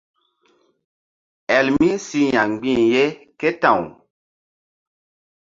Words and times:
Elmi 1.57 1.89
si 2.05 2.21
ya̧ 2.33 2.43
mgbi̧h 2.53 2.83
ye 2.93 3.03
ké 3.39 3.49
ta̧w. 3.61 3.79